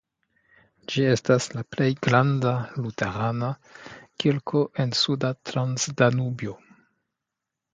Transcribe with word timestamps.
Ĝi 0.93 1.03
estas 1.09 1.47
la 1.57 1.63
plej 1.75 1.89
granda 2.07 2.53
luterana 2.85 3.51
kirko 4.25 4.63
en 4.85 4.97
Suda 5.03 5.33
Transdanubio. 5.51 6.57